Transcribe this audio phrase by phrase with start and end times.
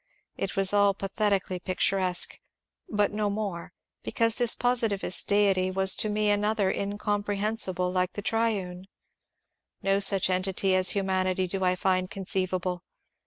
[0.35, 2.39] It was all pathetically picturesque;
[2.89, 8.87] but no more, because this positivist deity was to me another" Incomprehensible" like the triune.
[9.83, 12.81] No such entity as Hu manity do I find conceivable.